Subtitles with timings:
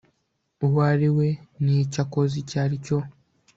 [0.65, 1.27] uwo ari we
[1.63, 2.97] n icyo akoze icyo ari cyo